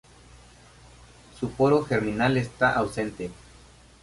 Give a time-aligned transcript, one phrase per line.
[1.39, 3.29] Su poro germinal está ausente.